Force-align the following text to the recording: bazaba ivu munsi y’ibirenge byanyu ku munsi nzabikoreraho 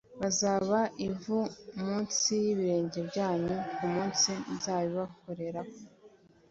bazaba 0.21 0.79
ivu 1.07 1.37
munsi 1.83 2.31
y’ibirenge 2.43 2.99
byanyu 3.09 3.55
ku 3.75 3.83
munsi 3.93 4.31
nzabikoreraho 4.55 5.73